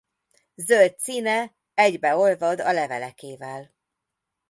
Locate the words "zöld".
0.55-0.97